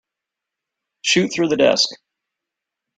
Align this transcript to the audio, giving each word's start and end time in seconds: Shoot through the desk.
Shoot 1.03 1.31
through 1.31 1.49
the 1.49 1.57
desk. 1.57 1.87